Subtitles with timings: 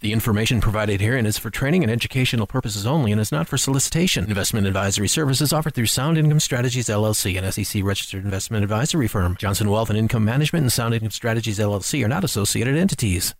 [0.00, 3.58] The information provided herein is for training and educational purposes only and is not for
[3.58, 4.24] solicitation.
[4.24, 9.36] Investment advisory services offered through Sound Income Strategies LLC, an SEC registered investment advisory firm.
[9.36, 13.34] Johnson Wealth and Income Management and Sound Income Strategies LLC are not associated entities.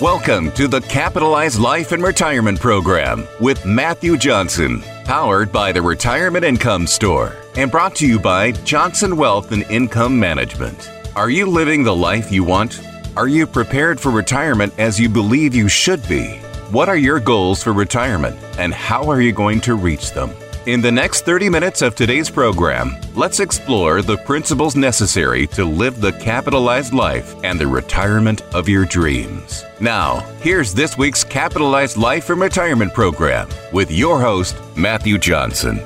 [0.00, 6.44] Welcome to the Capitalized Life and Retirement Program with Matthew Johnson, powered by the Retirement
[6.44, 10.88] Income Store and brought to you by Johnson Wealth and Income Management.
[11.16, 12.80] Are you living the life you want?
[13.18, 16.36] Are you prepared for retirement as you believe you should be?
[16.70, 20.30] What are your goals for retirement and how are you going to reach them?
[20.66, 26.00] In the next 30 minutes of today's program, let's explore the principles necessary to live
[26.00, 29.64] the capitalized life and the retirement of your dreams.
[29.80, 35.80] Now, here's this week's Capitalized Life and Retirement program with your host, Matthew Johnson.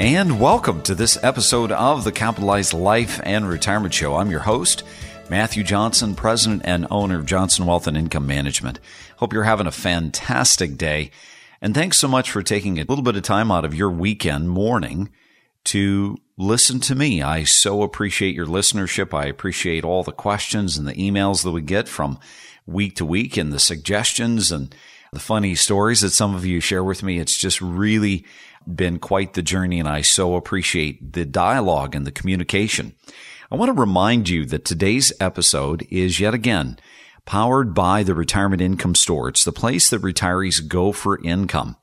[0.00, 4.16] And welcome to this episode of the Capitalized Life and Retirement Show.
[4.16, 4.82] I'm your host,
[5.28, 8.80] Matthew Johnson, president and owner of Johnson Wealth and Income Management.
[9.18, 11.10] Hope you're having a fantastic day.
[11.60, 14.48] And thanks so much for taking a little bit of time out of your weekend
[14.48, 15.10] morning
[15.64, 17.20] to listen to me.
[17.20, 19.12] I so appreciate your listenership.
[19.12, 22.18] I appreciate all the questions and the emails that we get from
[22.64, 24.74] week to week and the suggestions and
[25.12, 27.18] the funny stories that some of you share with me.
[27.18, 28.24] It's just really
[28.66, 32.94] been quite the journey, and I so appreciate the dialogue and the communication.
[33.50, 36.78] I want to remind you that today's episode is yet again
[37.26, 39.28] powered by the Retirement Income Store.
[39.28, 41.76] It's the place that retirees go for income.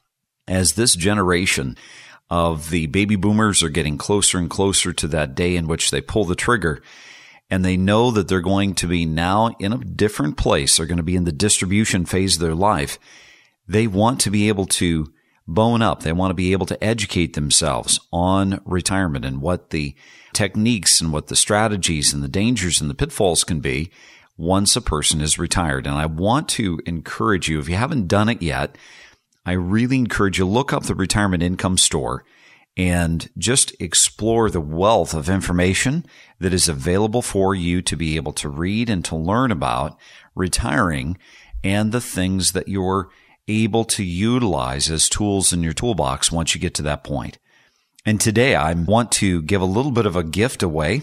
[0.47, 1.77] As this generation
[2.29, 6.01] of the baby boomers are getting closer and closer to that day in which they
[6.01, 6.81] pull the trigger,
[7.49, 10.77] and they know that they're going to be now in a different place.
[10.77, 12.99] They're going to be in the distribution phase of their life.
[13.67, 15.13] They want to be able to
[15.47, 16.03] bone up.
[16.03, 19.95] They want to be able to educate themselves on retirement and what the
[20.33, 23.89] techniques and what the strategies and the dangers and the pitfalls can be
[24.37, 25.87] once a person is retired.
[25.87, 28.77] And I want to encourage you, if you haven't done it yet,
[29.45, 32.25] I really encourage you look up the retirement income store
[32.75, 36.05] and just explore the wealth of information
[36.39, 39.97] that is available for you to be able to read and to learn about
[40.35, 41.17] retiring
[41.63, 43.09] and the things that you're
[43.47, 47.37] able to utilize as tools in your toolbox once you get to that point.
[48.05, 51.01] And today I want to give a little bit of a gift away.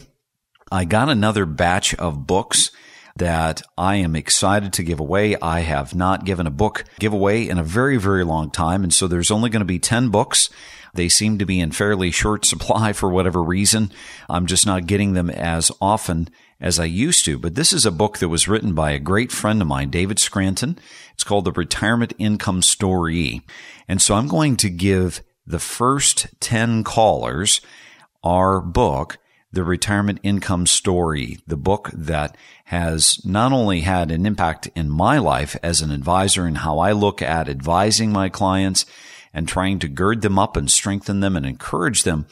[0.73, 2.71] I got another batch of books
[3.17, 5.37] that I am excited to give away.
[5.41, 8.83] I have not given a book giveaway in a very, very long time.
[8.83, 10.51] And so there's only going to be 10 books.
[10.95, 13.93] They seem to be in fairly short supply for whatever reason.
[14.29, 16.29] I'm just not getting them as often
[16.61, 17.39] as I used to.
[17.39, 20.19] But this is a book that was written by a great friend of mine, David
[20.19, 20.79] Scranton.
[21.13, 23.43] It's called The Retirement Income Story.
[23.89, 27.61] And so I'm going to give the first 10 callers
[28.23, 29.19] our book,
[29.53, 35.19] The Retirement Income Story, the book that has not only had an impact in my
[35.19, 38.87] life as an advisor and how I look at advising my clients
[39.35, 42.27] and trying to gird them up and strengthen them and encourage them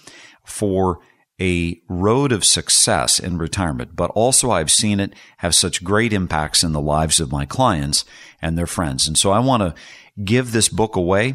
[0.45, 1.01] for
[1.43, 6.63] a road of success in retirement, but also I've seen it have such great impacts
[6.63, 8.05] in the lives of my clients
[8.41, 9.09] and their friends.
[9.09, 9.75] And so I want to
[10.23, 11.35] give this book away.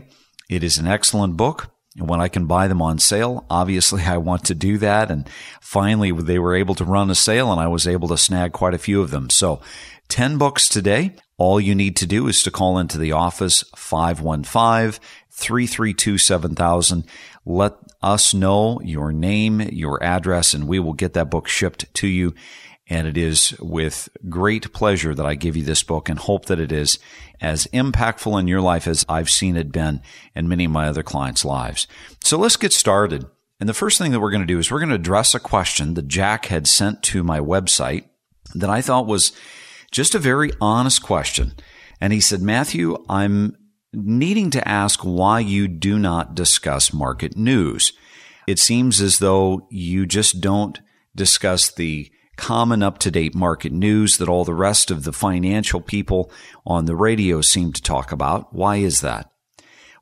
[0.49, 1.71] It is an excellent book.
[1.97, 5.11] And when I can buy them on sale, obviously I want to do that.
[5.11, 5.27] And
[5.59, 8.73] finally, they were able to run a sale and I was able to snag quite
[8.73, 9.29] a few of them.
[9.29, 9.59] So
[10.07, 11.15] 10 books today.
[11.37, 14.99] All you need to do is to call into the office 515
[15.31, 17.03] 332 7000.
[17.45, 22.07] Let us know your name, your address, and we will get that book shipped to
[22.07, 22.33] you.
[22.89, 26.59] And it is with great pleasure that I give you this book and hope that
[26.59, 26.99] it is
[27.41, 30.01] as impactful in your life as I've seen it been
[30.35, 31.85] in many of my other clients' lives.
[32.23, 33.25] So let's get started.
[33.59, 35.39] And the first thing that we're going to do is we're going to address a
[35.39, 38.05] question that Jack had sent to my website
[38.55, 39.33] that I thought was
[39.91, 41.53] just a very honest question.
[41.99, 43.57] And he said, Matthew, I'm
[44.05, 47.93] needing to ask why you do not discuss market news.
[48.47, 50.79] It seems as though you just don't
[51.15, 55.81] discuss the common up to date market news that all the rest of the financial
[55.81, 56.31] people
[56.65, 58.53] on the radio seem to talk about.
[58.53, 59.31] Why is that?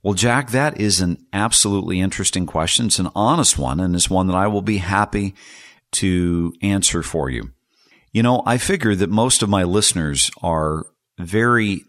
[0.04, 2.88] Well, Jack, that is an absolutely interesting question.
[2.88, 5.34] It's an honest one and it's one that I will be happy
[5.94, 7.52] to answer for you.
[8.12, 10.86] You know, I figure that most of my listeners are
[11.18, 11.86] very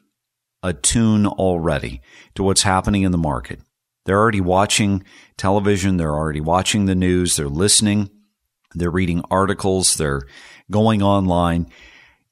[0.66, 2.00] attuned already
[2.34, 3.60] to what's happening in the market.
[4.04, 5.04] They're already watching
[5.36, 5.96] television.
[5.96, 7.36] They're already watching the news.
[7.36, 8.10] They're listening.
[8.74, 9.94] They're reading articles.
[9.94, 10.22] They're
[10.70, 11.66] going online.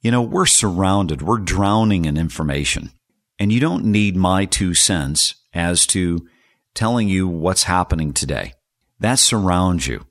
[0.00, 1.22] You know, we're surrounded.
[1.22, 2.90] We're drowning in information.
[3.38, 6.28] And you don't need my two cents as to
[6.74, 8.52] telling you what's happening today.
[9.00, 10.06] That surrounds you.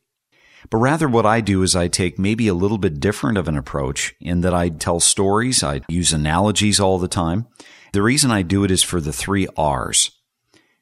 [0.69, 3.57] But rather, what I do is I take maybe a little bit different of an
[3.57, 7.47] approach in that I tell stories, I use analogies all the time.
[7.93, 10.09] The reason I do it is for the three R's.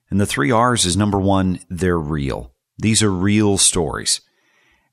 [0.09, 2.53] And the three R's is number one, they're real.
[2.77, 4.21] These are real stories.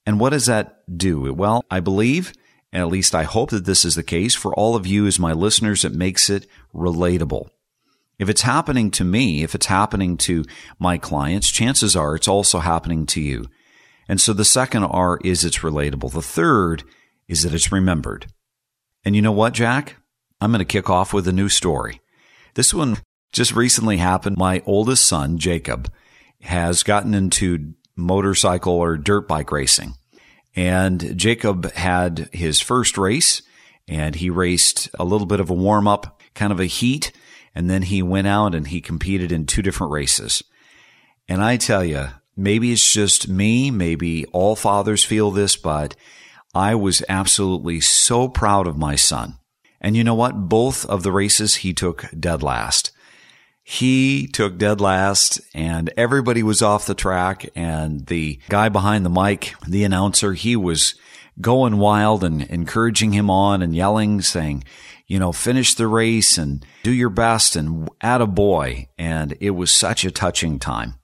[0.05, 1.33] And what does that do?
[1.33, 2.33] Well, I believe,
[2.73, 5.21] and at least I hope that this is the case for all of you as
[5.21, 7.51] my listeners, it makes it relatable.
[8.19, 10.45] If it's happening to me, if it's happening to
[10.81, 13.47] my clients, chances are it's also happening to you.
[14.09, 16.11] And so the second R is it's relatable.
[16.13, 16.83] The third
[17.29, 18.27] is that it's remembered.
[19.05, 19.99] And you know what, Jack?
[20.41, 22.01] I'm going to kick off with a new story.
[22.59, 22.97] This one
[23.31, 24.37] just recently happened.
[24.37, 25.93] My oldest son, Jacob,
[26.41, 29.95] has gotten into motorcycle or dirt bike racing.
[30.57, 33.43] And Jacob had his first race
[33.87, 37.13] and he raced a little bit of a warm up, kind of a heat.
[37.55, 40.43] And then he went out and he competed in two different races.
[41.29, 45.95] And I tell you, maybe it's just me, maybe all fathers feel this, but
[46.57, 49.39] I was absolutely so proud of my son.
[49.81, 50.49] And you know what?
[50.49, 52.91] Both of the races he took dead last.
[53.63, 59.11] He took dead last and everybody was off the track and the guy behind the
[59.11, 60.95] mic, the announcer, he was
[61.41, 64.65] going wild and encouraging him on and yelling, saying,
[65.07, 68.89] you know, finish the race and do your best and add a boy.
[68.97, 70.95] And it was such a touching time.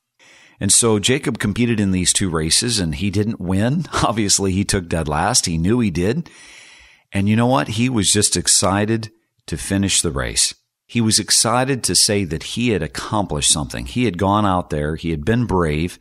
[0.61, 3.87] And so Jacob competed in these two races and he didn't win.
[4.03, 5.47] Obviously, he took dead last.
[5.47, 6.31] He knew he did.
[7.15, 7.69] And you know what?
[7.69, 9.13] He was just excited
[9.47, 10.53] to finish the race.
[10.87, 13.87] He was excited to say that he had accomplished something.
[13.87, 15.99] He had gone out there, he had been brave,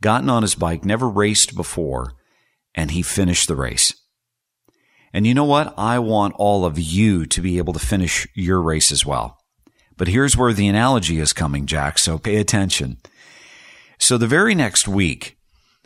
[0.00, 2.12] gotten on his bike, never raced before,
[2.74, 3.94] and he finished the race.
[5.12, 5.72] And you know what?
[5.78, 9.38] I want all of you to be able to finish your race as well.
[9.96, 12.98] But here's where the analogy is coming, Jack, so pay attention.
[13.98, 15.38] So the very next week,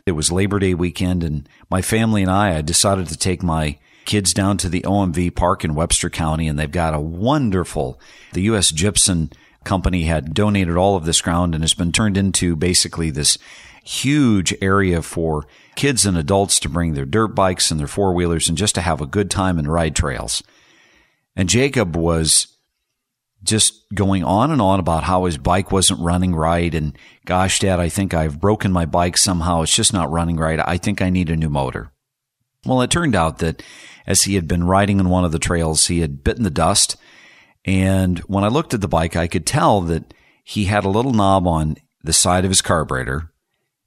[0.05, 3.79] it was Labor Day weekend, and my family and I had decided to take my
[4.05, 7.99] kids down to the OMV park in Webster County, and they've got a wonderful,
[8.33, 8.71] the U.S.
[8.71, 9.29] Gypsum
[9.63, 13.37] company had donated all of this ground and it's been turned into basically this
[13.83, 15.45] huge area for
[15.75, 18.81] kids and adults to bring their dirt bikes and their four wheelers and just to
[18.81, 20.43] have a good time and ride trails.
[21.35, 22.47] And Jacob was
[23.43, 26.73] just going on and on about how his bike wasn't running right.
[26.73, 29.63] And gosh, dad, I think I've broken my bike somehow.
[29.63, 30.59] It's just not running right.
[30.65, 31.91] I think I need a new motor.
[32.65, 33.61] Well, it turned out that
[34.07, 36.95] as he had been riding on one of the trails, he had bitten the dust.
[37.65, 40.13] And when I looked at the bike, I could tell that
[40.43, 43.31] he had a little knob on the side of his carburetor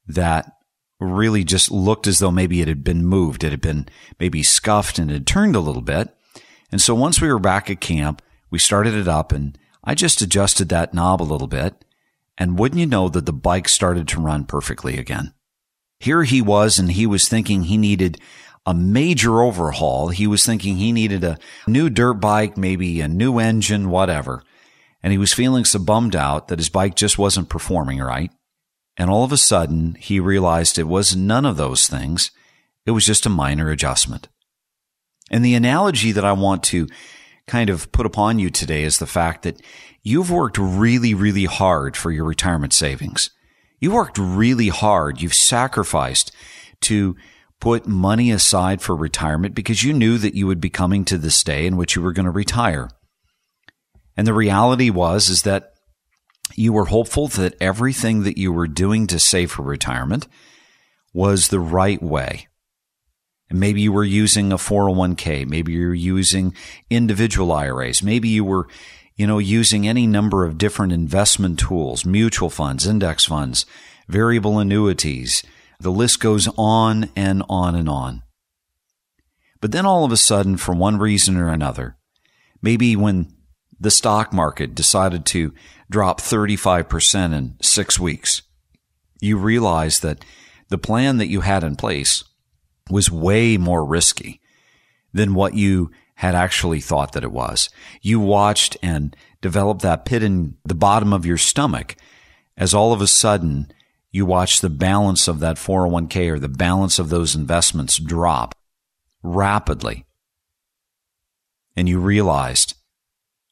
[0.06, 0.52] that
[0.98, 3.44] really just looked as though maybe it had been moved.
[3.44, 3.86] It had been
[4.18, 6.16] maybe scuffed and had turned a little bit.
[6.72, 10.22] And so once we were back at camp, we started it up and I just
[10.22, 11.84] adjusted that knob a little bit.
[12.38, 15.32] And wouldn't you know that the bike started to run perfectly again?
[16.00, 18.20] Here he was and he was thinking he needed
[18.66, 20.08] a major overhaul.
[20.08, 24.42] He was thinking he needed a new dirt bike, maybe a new engine, whatever.
[25.02, 28.32] And he was feeling so bummed out that his bike just wasn't performing right.
[28.96, 32.32] And all of a sudden, he realized it was none of those things.
[32.86, 34.28] It was just a minor adjustment.
[35.30, 36.88] And the analogy that I want to
[37.46, 39.60] kind of put upon you today is the fact that
[40.02, 43.30] you've worked really, really hard for your retirement savings.
[43.80, 45.20] You worked really hard.
[45.20, 46.32] You've sacrificed
[46.82, 47.16] to
[47.60, 51.42] put money aside for retirement because you knew that you would be coming to this
[51.42, 52.90] day in which you were going to retire.
[54.16, 55.72] And the reality was is that
[56.54, 60.26] you were hopeful that everything that you were doing to save for retirement
[61.12, 62.46] was the right way.
[63.48, 66.54] And maybe you were using a 401k, maybe you were using
[66.90, 68.66] individual IRAs, maybe you were,
[69.14, 73.64] you know, using any number of different investment tools, mutual funds, index funds,
[74.08, 75.42] variable annuities,
[75.80, 78.22] the list goes on and on and on.
[79.60, 81.96] But then all of a sudden, for one reason or another,
[82.62, 83.32] maybe when
[83.78, 85.52] the stock market decided to
[85.90, 88.42] drop 35% in six weeks,
[89.20, 90.24] you realize that
[90.68, 92.24] the plan that you had in place
[92.90, 94.40] was way more risky
[95.12, 97.68] than what you had actually thought that it was.
[98.02, 101.96] You watched and developed that pit in the bottom of your stomach
[102.56, 103.70] as all of a sudden
[104.16, 108.54] you watch the balance of that 401k or the balance of those investments drop
[109.22, 110.06] rapidly.
[111.76, 112.74] And you realized,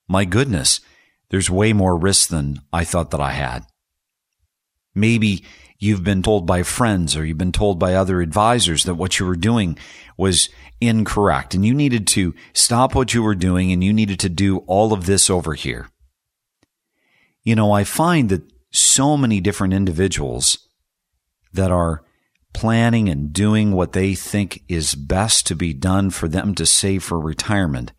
[0.08, 0.80] my goodness,
[1.28, 3.66] there's way more risk than I thought that I had.
[4.94, 5.44] Maybe
[5.78, 9.26] you've been told by friends or you've been told by other advisors that what you
[9.26, 9.76] were doing
[10.16, 10.48] was
[10.80, 14.58] incorrect and you needed to stop what you were doing and you needed to do
[14.60, 15.90] all of this over here.
[17.42, 20.58] You know, I find that so many different individuals
[21.52, 22.02] that are
[22.52, 27.02] planning and doing what they think is best to be done for them to save
[27.02, 27.92] for retirement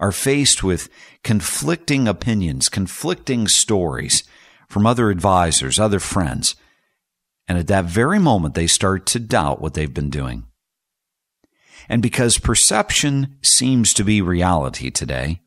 [0.00, 0.88] are faced with
[1.22, 4.24] conflicting opinions, conflicting stories
[4.68, 6.56] from other advisors, other friends.
[7.46, 10.46] And at that very moment, they start to doubt what they've been doing.
[11.88, 15.40] And because perception seems to be reality today,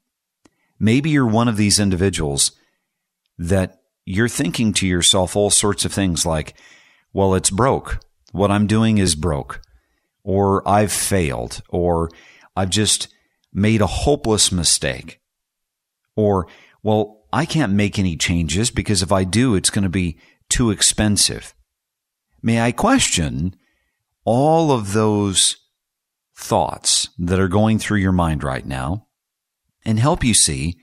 [0.80, 2.52] maybe you're one of these individuals
[3.38, 6.56] that you're thinking to yourself all sorts of things like,
[7.12, 8.00] well, it's broke.
[8.32, 9.62] What I'm doing is broke.
[10.24, 11.62] Or I've failed.
[11.70, 12.10] Or
[12.56, 13.08] I've just
[13.52, 15.20] made a hopeless mistake.
[16.16, 16.48] Or,
[16.84, 20.20] well, I can't make any changes because if I do, it's going to be
[20.50, 21.54] too expensive.
[22.42, 23.56] May I question
[24.24, 25.58] all of those
[26.38, 29.08] thoughts that are going through your mind right now
[29.86, 30.78] and help you see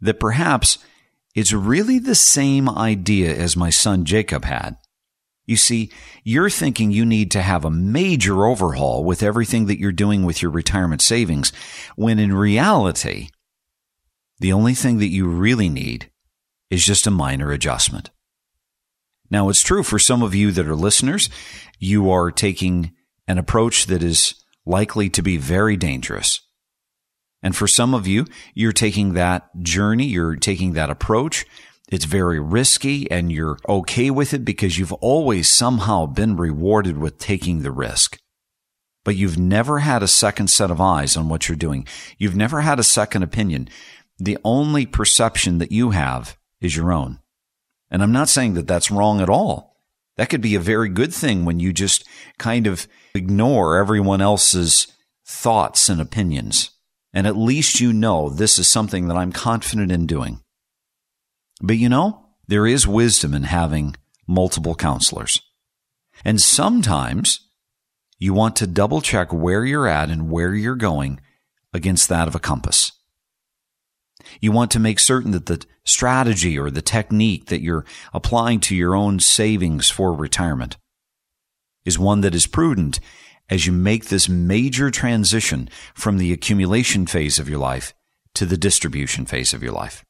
[0.00, 0.78] that perhaps
[1.38, 4.76] it's really the same idea as my son Jacob had.
[5.46, 5.90] You see,
[6.24, 10.42] you're thinking you need to have a major overhaul with everything that you're doing with
[10.42, 11.52] your retirement savings,
[11.96, 13.28] when in reality,
[14.40, 16.10] the only thing that you really need
[16.70, 18.10] is just a minor adjustment.
[19.30, 21.30] Now, it's true for some of you that are listeners,
[21.78, 22.92] you are taking
[23.26, 24.34] an approach that is
[24.66, 26.40] likely to be very dangerous.
[27.42, 31.44] And for some of you, you're taking that journey, you're taking that approach
[31.88, 37.18] it's very risky and you're okay with it because you've always somehow been rewarded with
[37.18, 38.18] taking the risk.
[39.04, 41.86] But you've never had a second set of eyes on what you're doing.
[42.18, 43.70] You've never had a second opinion.
[44.18, 47.20] The only perception that you have is your own.
[47.90, 49.76] And I'm not saying that that's wrong at all.
[50.18, 52.06] That could be a very good thing when you just
[52.38, 54.88] kind of ignore everyone else's
[55.24, 56.70] thoughts and opinions.
[57.12, 60.40] And at least you know this is something that I'm confident in doing.
[61.60, 63.96] But you know, there is wisdom in having
[64.26, 65.40] multiple counselors.
[66.24, 67.40] And sometimes
[68.18, 71.20] you want to double check where you're at and where you're going
[71.72, 72.92] against that of a compass.
[74.40, 78.76] You want to make certain that the strategy or the technique that you're applying to
[78.76, 80.76] your own savings for retirement
[81.84, 83.00] is one that is prudent
[83.50, 87.94] as you make this major transition from the accumulation phase of your life
[88.34, 90.04] to the distribution phase of your life.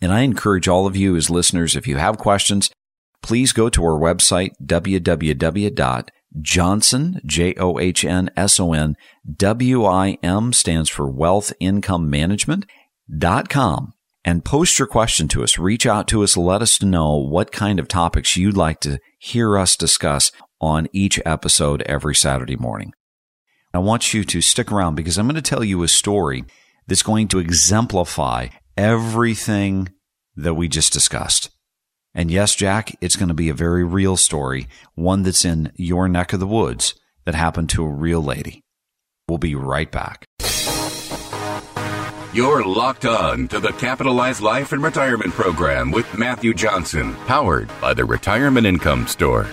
[0.00, 2.70] And I encourage all of you as listeners, if you have questions,
[3.22, 6.10] please go to our website, www.johnson,
[7.26, 8.96] J-O-H-N-S-O-N,
[9.36, 12.66] W-I-M stands for Wealth Income Management,
[13.18, 13.92] dot com
[14.24, 15.58] and post your question to us.
[15.58, 16.36] Reach out to us.
[16.36, 21.20] Let us know what kind of topics you'd like to hear us discuss on each
[21.24, 22.92] episode every Saturday morning.
[23.72, 26.44] I want you to stick around because I'm going to tell you a story
[26.86, 29.88] that's going to exemplify everything
[30.36, 31.50] that we just discussed.
[32.14, 36.08] And yes, Jack, it's going to be a very real story, one that's in your
[36.08, 38.62] neck of the woods that happened to a real lady.
[39.28, 40.24] We'll be right back.
[42.32, 47.94] You're locked on to the Capitalized Life and Retirement Program with Matthew Johnson, powered by
[47.94, 49.46] the Retirement Income Store.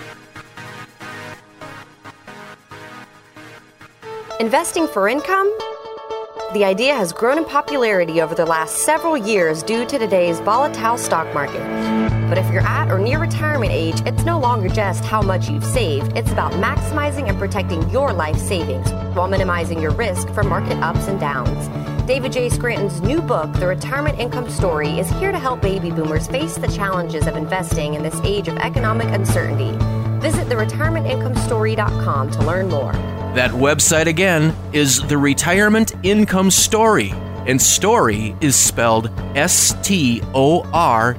[4.39, 5.51] Investing for income?
[6.53, 10.99] The idea has grown in popularity over the last several years due to today's volatile
[10.99, 11.63] stock market.
[12.29, 15.65] But if you're at or near retirement age, it's no longer just how much you've
[15.65, 20.77] saved, it's about maximizing and protecting your life savings while minimizing your risk from market
[20.83, 21.67] ups and downs.
[22.05, 22.49] David J.
[22.49, 26.67] Scranton's new book, The Retirement Income Story, is here to help baby boomers face the
[26.67, 29.71] challenges of investing in this age of economic uncertainty.
[30.19, 33.16] Visit theretirementincomestory.com to learn more.
[33.37, 37.11] That website again is the Retirement Income Story,
[37.45, 41.15] and story is spelled S T O R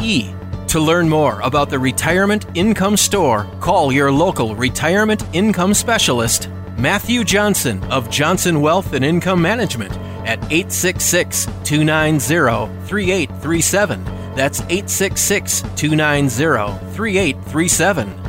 [0.00, 0.30] E.
[0.68, 6.48] To learn more about the Retirement Income Store, call your local retirement income specialist,
[6.78, 9.98] Matthew Johnson of Johnson Wealth and Income Management
[10.28, 14.04] at 866 290 3837.
[14.36, 18.27] That's 866 290 3837.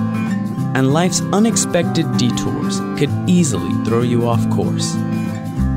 [0.77, 4.95] and life's unexpected detours could easily throw you off course.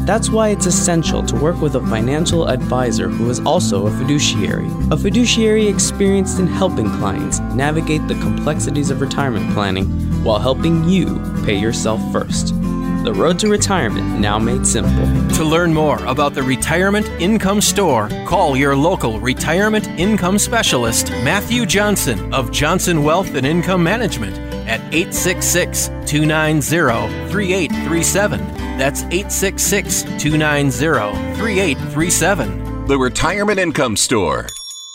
[0.05, 4.67] That's why it's essential to work with a financial advisor who is also a fiduciary.
[4.89, 9.85] A fiduciary experienced in helping clients navigate the complexities of retirement planning
[10.23, 12.55] while helping you pay yourself first.
[13.03, 15.07] The road to retirement now made simple.
[15.35, 21.65] To learn more about the Retirement Income Store, call your local retirement income specialist, Matthew
[21.65, 28.60] Johnson of Johnson Wealth and Income Management at 866 290 3837.
[28.77, 32.87] That's 866 290 3837.
[32.87, 34.47] The Retirement Income Store,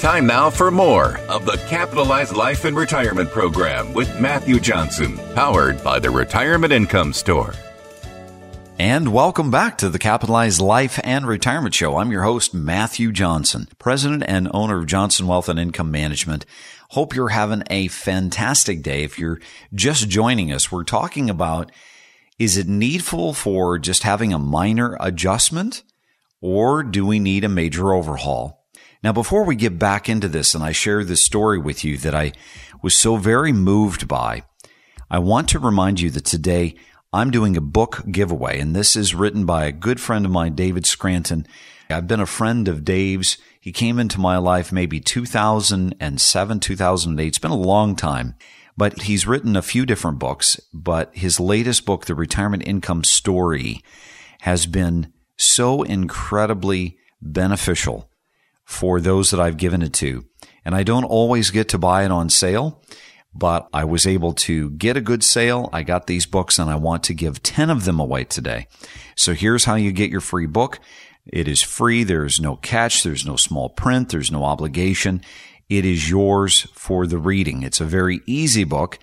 [0.00, 5.82] Time now for more of the Capitalized Life and Retirement Program with Matthew Johnson, powered
[5.82, 7.54] by the Retirement Income Store.
[8.78, 11.96] And welcome back to the Capitalized Life and Retirement Show.
[11.96, 16.44] I'm your host, Matthew Johnson, president and owner of Johnson Wealth and Income Management.
[16.90, 19.02] Hope you're having a fantastic day.
[19.02, 19.40] If you're
[19.74, 21.72] just joining us, we're talking about
[22.38, 25.82] is it needful for just having a minor adjustment
[26.42, 28.66] or do we need a major overhaul?
[29.02, 32.14] Now, before we get back into this and I share this story with you that
[32.14, 32.32] I
[32.82, 34.42] was so very moved by,
[35.10, 36.76] I want to remind you that today
[37.16, 40.54] I'm doing a book giveaway, and this is written by a good friend of mine,
[40.54, 41.46] David Scranton.
[41.88, 43.38] I've been a friend of Dave's.
[43.58, 47.26] He came into my life maybe 2007, 2008.
[47.26, 48.34] It's been a long time,
[48.76, 50.60] but he's written a few different books.
[50.74, 53.82] But his latest book, The Retirement Income Story,
[54.40, 58.10] has been so incredibly beneficial
[58.62, 60.26] for those that I've given it to.
[60.66, 62.82] And I don't always get to buy it on sale,
[63.38, 65.68] but I was able to get a good sale.
[65.72, 68.66] I got these books and I want to give 10 of them away today.
[69.14, 70.78] So here's how you get your free book.
[71.26, 72.04] It is free.
[72.04, 73.02] There's no catch.
[73.02, 74.10] There's no small print.
[74.10, 75.22] There's no obligation.
[75.68, 77.62] It is yours for the reading.
[77.62, 78.98] It's a very easy book.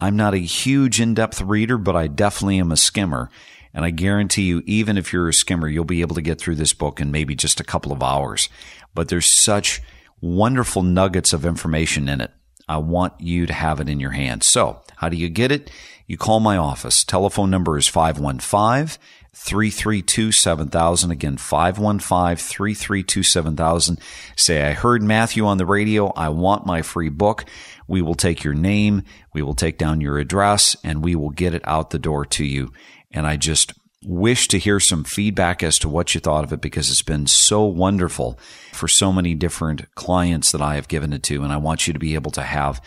[0.00, 3.30] I'm not a huge in-depth reader, but I definitely am a skimmer.
[3.72, 6.54] And I guarantee you, even if you're a skimmer, you'll be able to get through
[6.54, 8.48] this book in maybe just a couple of hours.
[8.94, 9.82] But there's such
[10.20, 12.30] wonderful nuggets of information in it.
[12.68, 14.46] I want you to have it in your hands.
[14.46, 15.70] So, how do you get it?
[16.06, 17.04] You call my office.
[17.04, 18.98] Telephone number is 515
[19.34, 21.10] 332 7000.
[21.10, 24.00] Again, 515 332 7000.
[24.36, 26.12] Say, I heard Matthew on the radio.
[26.14, 27.44] I want my free book.
[27.86, 29.02] We will take your name,
[29.34, 32.44] we will take down your address, and we will get it out the door to
[32.44, 32.72] you.
[33.10, 33.74] And I just
[34.04, 37.26] wish to hear some feedback as to what you thought of it because it's been
[37.26, 38.38] so wonderful
[38.72, 41.42] for so many different clients that I have given it to.
[41.42, 42.80] And I want you to be able to have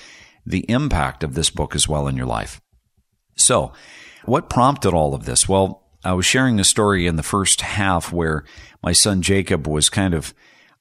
[0.45, 2.61] the impact of this book as well in your life.
[3.35, 3.73] So,
[4.25, 5.47] what prompted all of this?
[5.47, 8.43] Well, I was sharing a story in the first half where
[8.83, 10.33] my son Jacob was kind of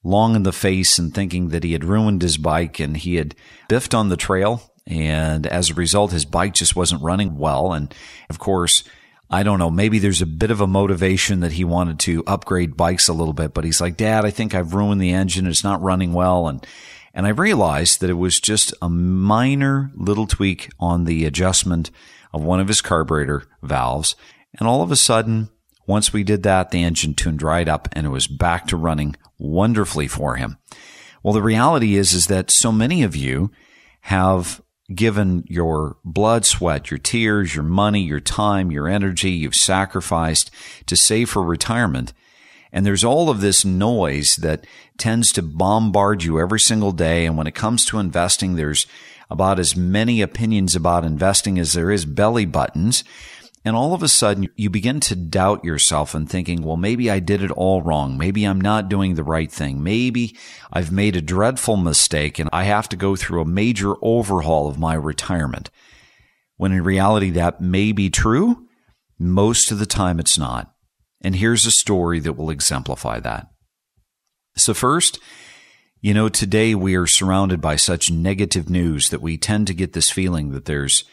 [0.03, 3.35] long in the face and thinking that he had ruined his bike and he had
[3.67, 4.71] biffed on the trail.
[4.85, 7.73] And as a result, his bike just wasn't running well.
[7.73, 7.93] And
[8.29, 8.83] of course,
[9.29, 12.77] I don't know, maybe there's a bit of a motivation that he wanted to upgrade
[12.77, 15.47] bikes a little bit, but he's like, Dad, I think I've ruined the engine.
[15.47, 16.47] It's not running well.
[16.47, 16.65] And,
[17.13, 21.91] and I realized that it was just a minor little tweak on the adjustment
[22.33, 24.15] of one of his carburetor valves.
[24.57, 25.49] And all of a sudden,
[25.85, 29.15] once we did that, the engine tuned right up and it was back to running
[29.37, 30.57] wonderfully for him.
[31.21, 33.51] Well, the reality is, is that so many of you
[34.01, 34.61] have
[34.93, 40.49] given your blood, sweat, your tears, your money, your time, your energy, you've sacrificed
[40.85, 42.13] to save for retirement.
[42.71, 44.65] And there's all of this noise that
[44.97, 47.25] tends to bombard you every single day.
[47.25, 48.87] And when it comes to investing, there's
[49.29, 53.03] about as many opinions about investing as there is belly buttons.
[53.67, 57.19] And all of a sudden, you begin to doubt yourself and thinking, well, maybe I
[57.19, 58.17] did it all wrong.
[58.17, 59.83] Maybe I'm not doing the right thing.
[59.83, 60.37] Maybe
[60.71, 64.79] I've made a dreadful mistake and I have to go through a major overhaul of
[64.79, 65.69] my retirement.
[66.55, 68.65] When in reality, that may be true.
[69.19, 70.73] Most of the time, it's not.
[71.19, 73.47] And here's a story that will exemplify that.
[74.55, 75.19] So, first,
[75.99, 79.91] you know, today we are surrounded by such negative news that we tend to get
[79.91, 81.03] this feeling that there's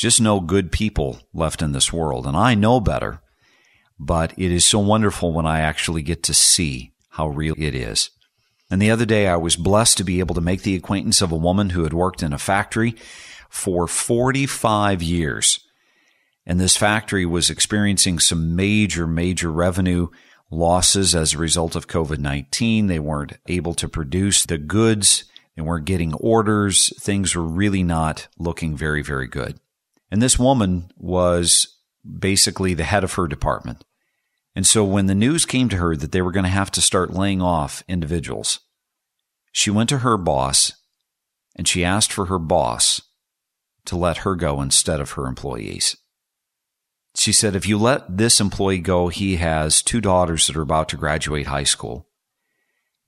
[0.00, 2.26] just no good people left in this world.
[2.26, 3.20] And I know better,
[3.98, 8.10] but it is so wonderful when I actually get to see how real it is.
[8.70, 11.32] And the other day I was blessed to be able to make the acquaintance of
[11.32, 12.94] a woman who had worked in a factory
[13.50, 15.60] for 45 years.
[16.46, 20.08] And this factory was experiencing some major, major revenue
[20.50, 22.86] losses as a result of COVID 19.
[22.86, 25.24] They weren't able to produce the goods,
[25.56, 26.90] they weren't getting orders.
[26.98, 29.60] Things were really not looking very, very good.
[30.10, 31.78] And this woman was
[32.18, 33.84] basically the head of her department.
[34.56, 36.80] And so when the news came to her that they were going to have to
[36.80, 38.60] start laying off individuals,
[39.52, 40.72] she went to her boss
[41.56, 43.02] and she asked for her boss
[43.84, 45.96] to let her go instead of her employees.
[47.16, 50.88] She said, if you let this employee go, he has two daughters that are about
[50.90, 52.08] to graduate high school.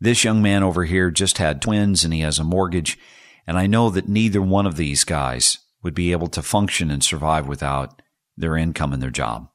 [0.00, 2.98] This young man over here just had twins and he has a mortgage.
[3.46, 7.02] And I know that neither one of these guys would be able to function and
[7.02, 8.02] survive without
[8.36, 9.48] their income and their job.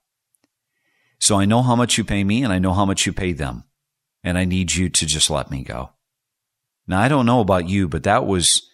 [1.19, 3.33] So I know how much you pay me and I know how much you pay
[3.33, 3.63] them.
[4.23, 5.91] And I need you to just let me go.
[6.85, 8.69] Now, I don't know about you, but that was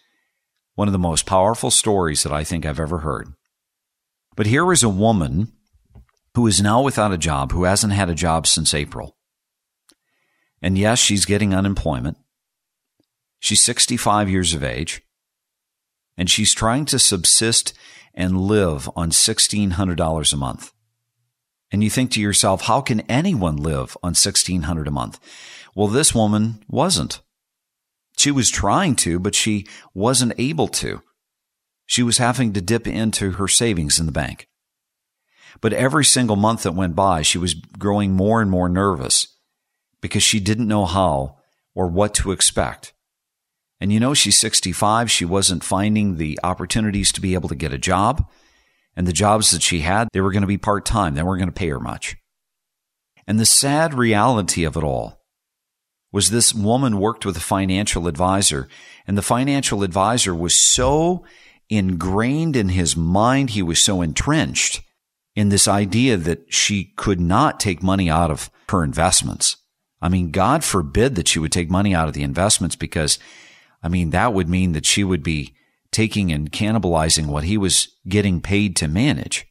[0.74, 3.32] one of the most powerful stories that I think I've ever heard.
[4.36, 5.52] But here is a woman
[6.34, 9.16] who is now without a job, who hasn't had a job since April.
[10.60, 12.16] And yes, she's getting unemployment.
[13.38, 15.02] She's 65 years of age,
[16.16, 17.74] and she's trying to subsist
[18.14, 20.72] and live on $1,600 a month.
[21.72, 25.18] And you think to yourself, how can anyone live on $1,600 a month?
[25.74, 27.20] Well, this woman wasn't.
[28.16, 31.02] She was trying to, but she wasn't able to.
[31.86, 34.48] She was having to dip into her savings in the bank.
[35.60, 39.26] But every single month that went by, she was growing more and more nervous
[40.00, 41.38] because she didn't know how
[41.74, 42.93] or what to expect.
[43.84, 45.10] And you know, she's 65.
[45.10, 48.26] She wasn't finding the opportunities to be able to get a job.
[48.96, 51.14] And the jobs that she had, they were going to be part time.
[51.14, 52.16] They weren't going to pay her much.
[53.26, 55.20] And the sad reality of it all
[56.12, 58.68] was this woman worked with a financial advisor,
[59.06, 61.22] and the financial advisor was so
[61.68, 64.80] ingrained in his mind, he was so entrenched
[65.36, 69.58] in this idea that she could not take money out of her investments.
[70.00, 73.18] I mean, God forbid that she would take money out of the investments because,
[73.84, 75.54] I mean, that would mean that she would be
[75.92, 79.46] taking and cannibalizing what he was getting paid to manage.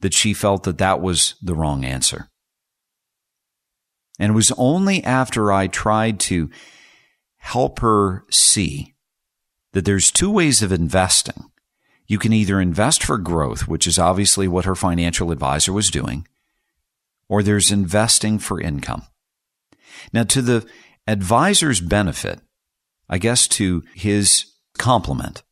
[0.00, 2.28] That she felt that that was the wrong answer.
[4.18, 6.50] And it was only after I tried to
[7.36, 8.96] help her see
[9.72, 11.44] that there's two ways of investing
[12.08, 16.26] you can either invest for growth, which is obviously what her financial advisor was doing,
[17.28, 19.02] or there's investing for income.
[20.12, 20.66] Now, to the
[21.08, 22.40] advisor's benefit,
[23.08, 24.44] I guess to his
[24.76, 25.42] compliment,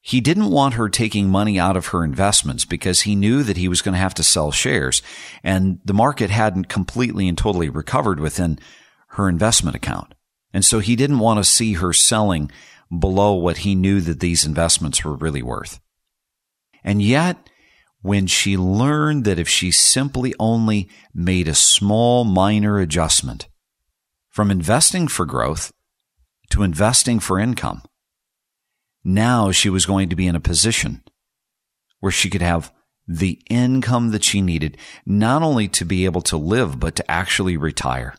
[0.00, 3.68] he didn't want her taking money out of her investments because he knew that he
[3.68, 5.00] was going to have to sell shares
[5.42, 8.58] and the market hadn't completely and totally recovered within
[9.10, 10.14] her investment account.
[10.52, 12.50] And so he didn't want to see her selling
[12.96, 15.80] below what he knew that these investments were really worth.
[16.82, 17.48] And yet,
[18.02, 23.48] when she learned that if she simply only made a small minor adjustment
[24.34, 25.72] from investing for growth
[26.50, 27.80] to investing for income,
[29.04, 31.04] now she was going to be in a position
[32.00, 32.72] where she could have
[33.06, 37.56] the income that she needed, not only to be able to live, but to actually
[37.56, 38.16] retire.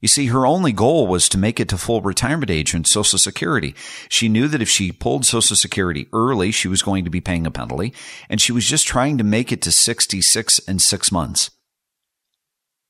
[0.00, 3.18] You see, her only goal was to make it to full retirement age and Social
[3.18, 3.74] Security.
[4.08, 7.46] She knew that if she pulled Social Security early, she was going to be paying
[7.46, 7.92] a penalty,
[8.30, 11.50] and she was just trying to make it to 66 and six months.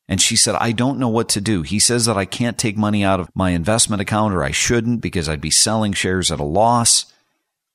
[0.09, 1.61] And she said, I don't know what to do.
[1.61, 4.99] He says that I can't take money out of my investment account or I shouldn't
[4.99, 7.05] because I'd be selling shares at a loss.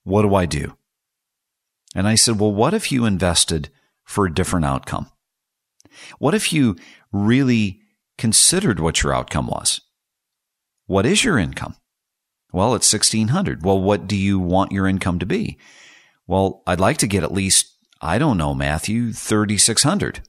[0.03, 0.77] What do I do?
[1.95, 3.69] And I said, Well, what if you invested
[4.03, 5.09] for a different outcome?
[6.19, 6.75] What if you
[7.11, 7.79] really
[8.17, 9.81] considered what your outcome was.
[10.85, 11.75] What is your income?
[12.51, 13.65] Well, it's 1600.
[13.65, 15.57] Well, what do you want your income to be?
[16.27, 17.67] Well, I'd like to get at least,
[18.01, 20.21] I don't know, Matthew, 3600.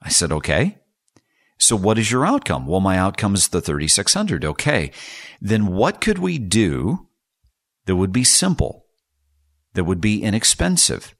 [0.00, 0.78] I said, okay.
[1.58, 2.66] So what is your outcome?
[2.66, 4.44] Well, my outcome is the 3600.
[4.44, 4.92] Okay.
[5.40, 7.08] Then what could we do
[7.86, 8.86] that would be simple,
[9.74, 11.14] that would be inexpensive,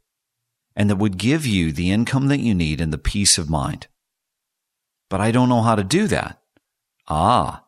[0.77, 3.88] and that would give you the income that you need and the peace of mind.
[5.09, 6.40] But I don't know how to do that.
[7.09, 7.64] Ah,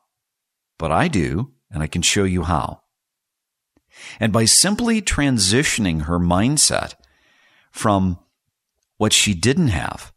[0.79, 2.83] but I do, and I can show you how.
[4.21, 6.95] And by simply transitioning her mindset
[7.73, 8.19] from
[8.97, 10.13] what she didn't have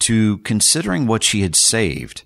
[0.00, 2.24] to considering what she had saved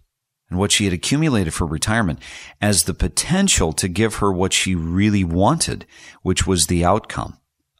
[0.49, 2.19] and what she had accumulated for retirement
[2.61, 5.87] as the potential to give her what she really wanted,
[6.23, 7.39] which was the outcome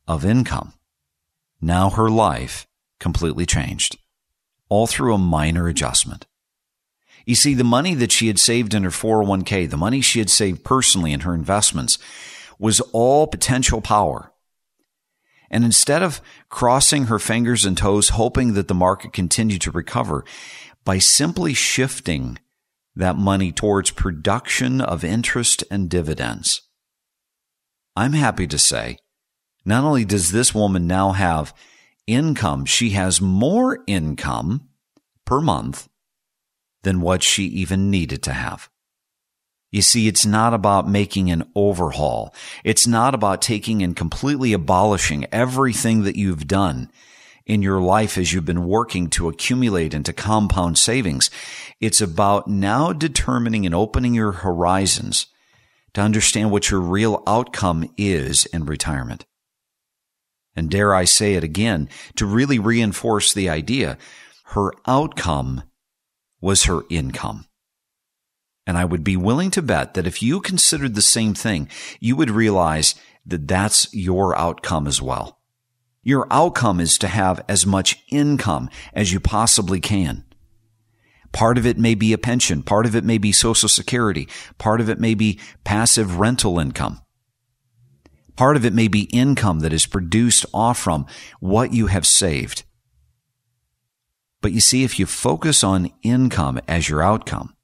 [0.09, 0.73] of income.
[1.61, 2.67] Now her life
[2.99, 3.99] completely changed,
[4.69, 6.27] all through a minor adjustment.
[7.27, 10.31] You see, the money that she had saved in her 401k, the money she had
[10.31, 11.99] saved personally in her investments,
[12.59, 14.32] was all potential power.
[15.53, 20.25] And instead of crossing her fingers and toes, hoping that the market continued to recover,
[20.85, 22.39] by simply shifting
[22.97, 26.63] that money towards production of interest and dividends,
[27.95, 28.99] I'm happy to say,
[29.65, 31.55] not only does this woman now have
[32.07, 34.69] income, she has more income
[35.27, 35.89] per month
[36.83, 38.71] than what she even needed to have.
[39.73, 42.35] You see, it's not about making an overhaul.
[42.63, 46.91] It's not about taking and completely abolishing everything that you've done
[47.47, 51.31] in your life as you've been working to accumulate into compound savings.
[51.81, 55.27] It's about now determining and opening your horizons
[55.95, 59.25] to understand what your real outcome is in retirement.
[60.55, 63.97] And dare I say it again, to really reinforce the idea,
[64.49, 65.63] her outcome
[66.43, 67.47] was her income.
[68.67, 71.69] And I would be willing to bet that if you considered the same thing,
[72.01, 72.95] you would realize
[73.27, 75.41] that that's your outcome as well.
[76.03, 80.25] Your outcome is to have as much income as you possibly can.
[81.33, 82.63] Part of it may be a pension.
[82.63, 84.29] Part of it may be social security.
[84.59, 87.01] Part of it may be passive rental income.
[88.37, 91.07] Part of it may be income that is produced off from
[91.41, 92.65] what you have saved.
[94.41, 97.55] But you see, if you focus on income as your outcome,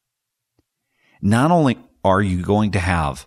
[1.20, 3.26] not only are you going to have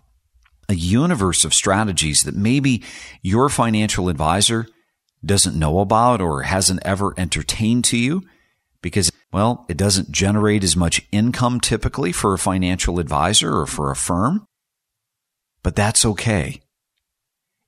[0.68, 2.82] a universe of strategies that maybe
[3.22, 4.66] your financial advisor
[5.24, 8.22] doesn't know about or hasn't ever entertained to you
[8.80, 13.90] because, well, it doesn't generate as much income typically for a financial advisor or for
[13.90, 14.46] a firm.
[15.62, 16.60] But that's okay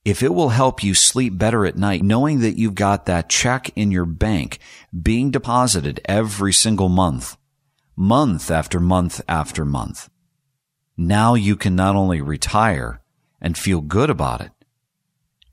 [0.05, 3.71] if it will help you sleep better at night, knowing that you've got that check
[3.75, 4.59] in your bank
[5.03, 7.37] being deposited every single month,
[7.97, 10.11] month after month after month,
[10.97, 13.01] now you can not only retire
[13.41, 14.53] and feel good about it,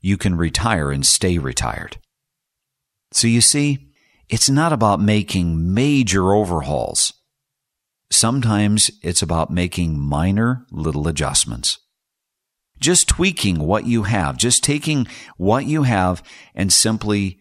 [0.00, 1.98] you can retire and stay retired.
[3.12, 3.90] So you see,
[4.28, 7.12] it's not about making major overhauls.
[8.10, 11.78] Sometimes it's about making minor little adjustments
[12.82, 15.06] just tweaking what you have, just taking
[15.38, 16.22] what you have
[16.54, 17.38] and simply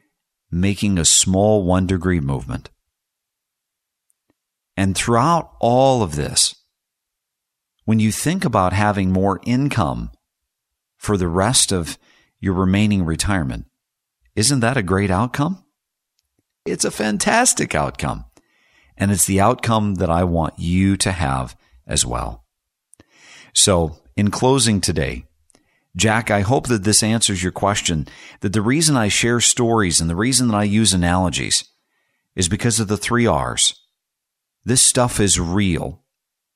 [0.49, 2.69] making a small one degree movement.
[4.77, 6.55] And throughout all of this,
[7.85, 10.11] when you think about having more income
[10.97, 11.97] for the rest of
[12.39, 13.65] your remaining retirement,
[14.35, 15.63] isn't that a great outcome?
[16.65, 18.25] It's a fantastic outcome.
[18.97, 22.45] And it's the outcome that I want you to have as well.
[23.53, 25.25] So, in closing today,
[25.95, 28.07] Jack, I hope that this answers your question.
[28.41, 31.65] That the reason I share stories and the reason that I use analogies
[32.35, 33.73] is because of the three R's.
[34.63, 36.00] This stuff is real.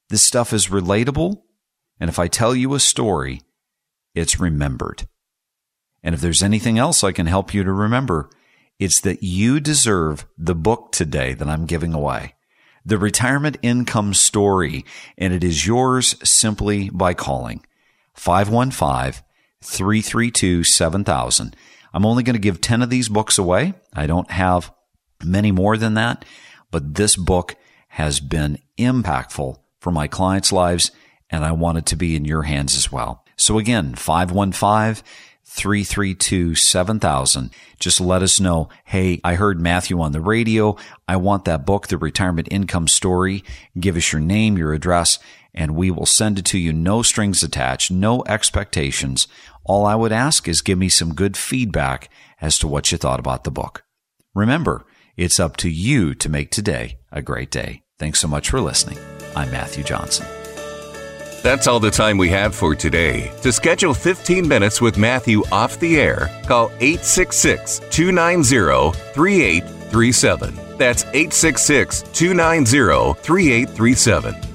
[0.09, 1.41] This stuff is relatable.
[1.99, 3.41] And if I tell you a story,
[4.13, 5.07] it's remembered.
[6.03, 8.29] And if there's anything else I can help you to remember,
[8.77, 12.35] it's that you deserve the book today that I'm giving away.
[12.85, 14.85] The retirement income story.
[15.17, 17.65] And it is yours simply by calling
[18.13, 19.23] 515
[19.63, 21.55] 332 7000.
[21.93, 23.73] I'm only going to give 10 of these books away.
[23.93, 24.71] I don't have
[25.23, 26.25] many more than that,
[26.69, 27.55] but this book
[27.87, 30.89] has been impactful for my clients' lives,
[31.29, 33.23] and I want it to be in your hands as well.
[33.37, 35.05] So again, 515
[35.43, 37.51] 332 7000.
[37.79, 40.75] Just let us know, hey, I heard Matthew on the radio.
[41.07, 43.43] I want that book, The Retirement Income Story.
[43.79, 45.19] Give us your name, your address,
[45.53, 46.73] and we will send it to you.
[46.73, 49.27] No strings attached, no expectations.
[49.65, 52.09] All I would ask is give me some good feedback
[52.41, 53.83] as to what you thought about the book.
[54.33, 54.83] Remember,
[55.15, 57.84] it's up to you to make today a great day.
[57.97, 58.97] Thanks so much for listening.
[59.37, 60.25] I'm Matthew Johnson.
[61.43, 63.31] That's all the time we have for today.
[63.41, 70.59] To schedule 15 minutes with Matthew off the air, call 866 290 3837.
[70.77, 74.54] That's 866 290 3837